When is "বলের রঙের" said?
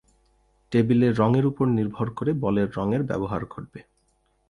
2.43-3.01